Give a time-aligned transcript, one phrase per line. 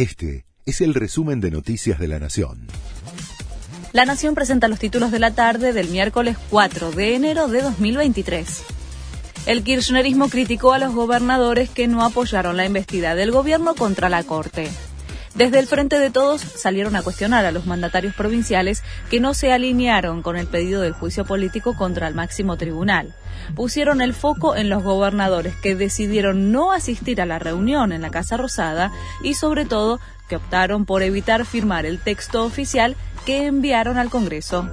[0.00, 2.68] Este es el resumen de Noticias de la Nación.
[3.92, 8.62] La Nación presenta los títulos de la tarde del miércoles 4 de enero de 2023.
[9.44, 14.22] El kirchnerismo criticó a los gobernadores que no apoyaron la investida del gobierno contra la
[14.22, 14.70] Corte.
[15.40, 19.54] Desde el Frente de Todos salieron a cuestionar a los mandatarios provinciales que no se
[19.54, 23.14] alinearon con el pedido del juicio político contra el máximo tribunal.
[23.56, 28.10] Pusieron el foco en los gobernadores que decidieron no asistir a la reunión en la
[28.10, 28.92] Casa Rosada
[29.24, 29.98] y sobre todo
[30.28, 34.68] que optaron por evitar firmar el texto oficial que enviaron al Congreso.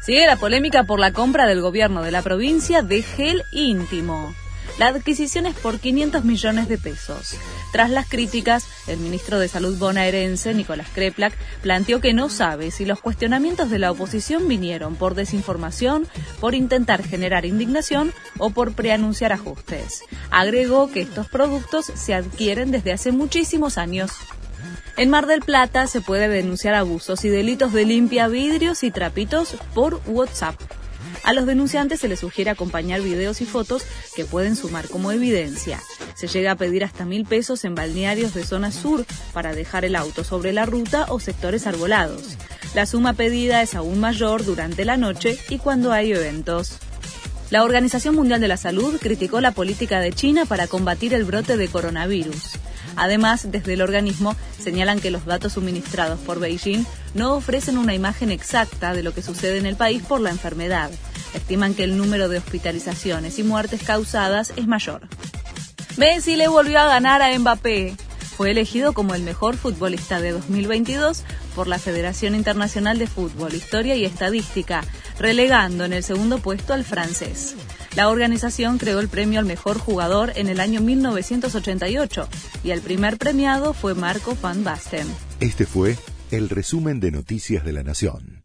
[0.00, 4.34] Sigue la polémica por la compra del gobierno de la provincia de gel íntimo.
[4.78, 7.36] La adquisición es por 500 millones de pesos.
[7.70, 11.32] Tras las críticas, el ministro de Salud bonaerense, Nicolás Kreplak,
[11.62, 16.08] planteó que no sabe si los cuestionamientos de la oposición vinieron por desinformación,
[16.40, 20.02] por intentar generar indignación o por preanunciar ajustes.
[20.30, 24.10] Agregó que estos productos se adquieren desde hace muchísimos años.
[24.96, 29.56] En Mar del Plata se puede denunciar abusos y delitos de limpia vidrios y trapitos
[29.72, 30.54] por WhatsApp.
[31.22, 33.82] A los denunciantes se les sugiere acompañar videos y fotos
[34.14, 35.80] que pueden sumar como evidencia.
[36.14, 39.96] Se llega a pedir hasta mil pesos en balnearios de zona sur para dejar el
[39.96, 42.36] auto sobre la ruta o sectores arbolados.
[42.74, 46.78] La suma pedida es aún mayor durante la noche y cuando hay eventos.
[47.50, 51.56] La Organización Mundial de la Salud criticó la política de China para combatir el brote
[51.56, 52.58] de coronavirus.
[52.96, 58.30] Además, desde el organismo señalan que los datos suministrados por Beijing no ofrecen una imagen
[58.30, 60.90] exacta de lo que sucede en el país por la enfermedad.
[61.34, 65.02] Estiman que el número de hospitalizaciones y muertes causadas es mayor.
[65.96, 67.96] Messi le volvió a ganar a Mbappé.
[68.36, 71.22] Fue elegido como el mejor futbolista de 2022
[71.54, 74.82] por la Federación Internacional de Fútbol, Historia y Estadística,
[75.20, 77.54] relegando en el segundo puesto al francés.
[77.96, 82.28] La organización creó el premio al mejor jugador en el año 1988
[82.64, 85.06] y el primer premiado fue Marco van Basten.
[85.38, 85.96] Este fue
[86.32, 88.43] el resumen de Noticias de la Nación.